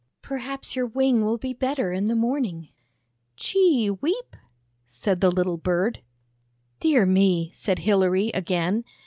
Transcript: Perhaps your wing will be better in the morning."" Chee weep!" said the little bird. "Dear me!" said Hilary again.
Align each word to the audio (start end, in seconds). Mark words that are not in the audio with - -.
Perhaps 0.23 0.75
your 0.75 0.87
wing 0.87 1.23
will 1.23 1.37
be 1.37 1.53
better 1.53 1.91
in 1.93 2.07
the 2.07 2.15
morning."" 2.15 2.69
Chee 3.37 3.91
weep!" 3.91 4.35
said 4.87 5.21
the 5.21 5.29
little 5.29 5.57
bird. 5.57 6.01
"Dear 6.79 7.05
me!" 7.05 7.51
said 7.53 7.77
Hilary 7.77 8.29
again. 8.29 8.83